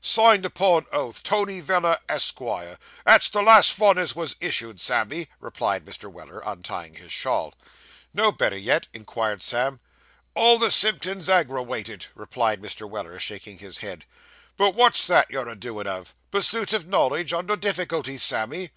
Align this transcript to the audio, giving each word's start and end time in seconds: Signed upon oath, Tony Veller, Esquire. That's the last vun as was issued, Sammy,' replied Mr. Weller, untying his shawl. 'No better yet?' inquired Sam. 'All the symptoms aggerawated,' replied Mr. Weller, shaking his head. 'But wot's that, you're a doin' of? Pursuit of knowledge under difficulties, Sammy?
Signed 0.00 0.44
upon 0.44 0.86
oath, 0.92 1.24
Tony 1.24 1.58
Veller, 1.58 1.98
Esquire. 2.08 2.78
That's 3.04 3.28
the 3.28 3.42
last 3.42 3.74
vun 3.74 3.98
as 3.98 4.14
was 4.14 4.36
issued, 4.38 4.80
Sammy,' 4.80 5.26
replied 5.40 5.84
Mr. 5.84 6.08
Weller, 6.08 6.40
untying 6.46 6.94
his 6.94 7.10
shawl. 7.10 7.52
'No 8.14 8.30
better 8.30 8.56
yet?' 8.56 8.86
inquired 8.92 9.42
Sam. 9.42 9.80
'All 10.36 10.56
the 10.60 10.70
symptoms 10.70 11.28
aggerawated,' 11.28 12.06
replied 12.14 12.62
Mr. 12.62 12.88
Weller, 12.88 13.18
shaking 13.18 13.58
his 13.58 13.78
head. 13.78 14.04
'But 14.56 14.76
wot's 14.76 15.04
that, 15.08 15.28
you're 15.32 15.48
a 15.48 15.56
doin' 15.56 15.88
of? 15.88 16.14
Pursuit 16.30 16.72
of 16.72 16.86
knowledge 16.86 17.32
under 17.32 17.56
difficulties, 17.56 18.22
Sammy? 18.22 18.70